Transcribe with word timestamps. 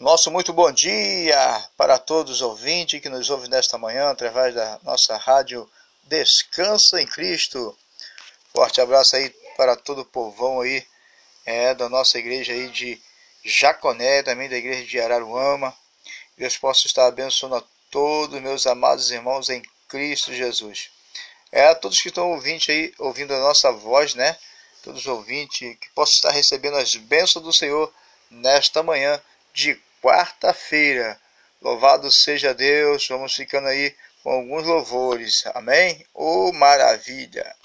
Nosso 0.00 0.30
muito 0.30 0.50
bom 0.54 0.72
dia 0.72 1.68
para 1.76 1.98
todos 1.98 2.36
os 2.36 2.40
ouvintes 2.40 3.02
que 3.02 3.10
nos 3.10 3.28
ouvem 3.28 3.50
nesta 3.50 3.76
manhã 3.76 4.08
através 4.08 4.54
da 4.54 4.80
nossa 4.82 5.14
rádio 5.18 5.70
Descansa 6.04 7.02
em 7.02 7.06
Cristo. 7.06 7.76
Forte 8.50 8.80
abraço 8.80 9.14
aí 9.14 9.28
para 9.58 9.76
todo 9.76 10.00
o 10.00 10.04
povão 10.06 10.62
aí 10.62 10.82
é, 11.44 11.74
da 11.74 11.86
nossa 11.90 12.18
igreja 12.18 12.54
aí 12.54 12.70
de 12.70 12.98
Jaconé, 13.44 14.22
também 14.22 14.48
da 14.48 14.56
igreja 14.56 14.86
de 14.86 14.98
Araruama. 14.98 15.76
Deus 16.34 16.56
possa 16.56 16.86
estar 16.86 17.04
abençoando 17.06 17.56
a 17.56 17.64
todos 17.90 18.40
meus 18.40 18.66
amados 18.66 19.10
irmãos 19.10 19.50
em 19.50 19.62
Cristo 19.86 20.32
Jesus. 20.32 20.88
É 21.52 21.66
a 21.66 21.74
todos 21.74 22.00
que 22.00 22.08
estão 22.08 22.30
ouvindo 22.30 22.64
aí, 22.70 22.94
ouvindo 22.98 23.34
a 23.34 23.40
nossa 23.40 23.70
voz, 23.70 24.14
né? 24.14 24.34
Todos 24.82 25.02
os 25.02 25.06
ouvintes 25.06 25.76
que 25.78 25.90
possam 25.90 26.14
estar 26.14 26.30
recebendo 26.30 26.78
as 26.78 26.96
bênçãos 26.96 27.44
do 27.44 27.52
Senhor 27.52 27.92
nesta 28.30 28.82
manhã 28.82 29.20
de 29.52 29.78
quarta-feira. 30.00 31.18
Louvado 31.60 32.10
seja 32.10 32.54
Deus. 32.54 33.06
Vamos 33.08 33.34
ficando 33.34 33.68
aí 33.68 33.94
com 34.22 34.30
alguns 34.30 34.66
louvores. 34.66 35.44
Amém? 35.54 36.04
Oh, 36.14 36.52
maravilha! 36.52 37.59